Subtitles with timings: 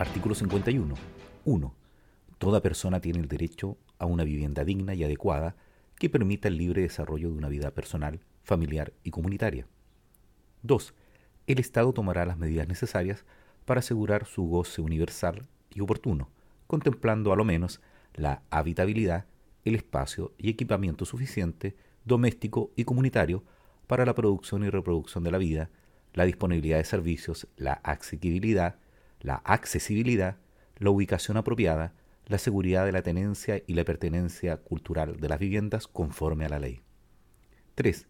[0.00, 0.94] Artículo 51.
[1.44, 1.74] 1.
[2.38, 5.56] Toda persona tiene el derecho a una vivienda digna y adecuada
[5.98, 9.66] que permita el libre desarrollo de una vida personal, familiar y comunitaria.
[10.62, 10.94] 2.
[11.48, 13.26] El Estado tomará las medidas necesarias
[13.66, 16.30] para asegurar su goce universal y oportuno,
[16.66, 17.82] contemplando a lo menos
[18.14, 19.26] la habitabilidad,
[19.66, 23.44] el espacio y equipamiento suficiente, doméstico y comunitario
[23.86, 25.68] para la producción y reproducción de la vida,
[26.14, 28.78] la disponibilidad de servicios, la accesibilidad,
[29.20, 30.36] la accesibilidad,
[30.78, 31.94] la ubicación apropiada,
[32.26, 36.58] la seguridad de la tenencia y la pertenencia cultural de las viviendas conforme a la
[36.58, 36.80] ley.
[37.74, 38.06] 3.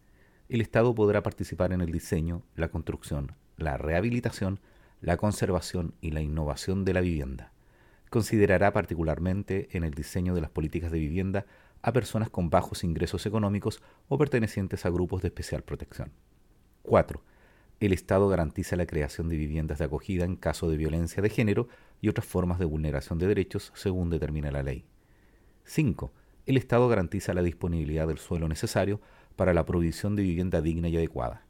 [0.49, 4.59] El Estado podrá participar en el diseño, la construcción, la rehabilitación,
[5.01, 7.51] la conservación y la innovación de la vivienda.
[8.09, 11.45] Considerará particularmente en el diseño de las políticas de vivienda
[11.81, 16.11] a personas con bajos ingresos económicos o pertenecientes a grupos de especial protección.
[16.83, 17.23] 4
[17.85, 21.67] el Estado garantiza la creación de viviendas de acogida en caso de violencia de género
[21.99, 24.85] y otras formas de vulneración de derechos según determina la ley.
[25.63, 26.13] 5.
[26.45, 29.01] El Estado garantiza la disponibilidad del suelo necesario
[29.35, 31.43] para la provisión de vivienda digna y adecuada.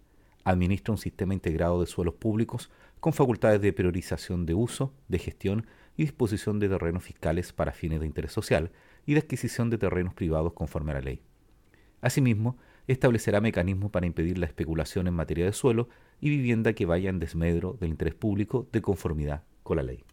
[0.46, 2.72] Administra un sistema integrado de suelos públicos
[3.02, 8.00] con facultades de priorización de uso, de gestión y disposición de terrenos fiscales para fines
[8.00, 8.72] de interés social
[9.06, 11.22] y de adquisición de terrenos privados conforme a la ley.
[12.00, 15.90] Asimismo, establecerá mecanismos para impedir la especulación en materia de suelo
[16.22, 20.04] y vivienda que vaya en desmedro del interés público de conformidad con la ley.